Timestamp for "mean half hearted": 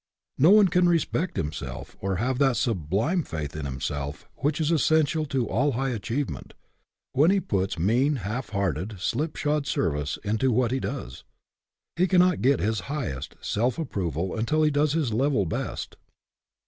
7.77-8.99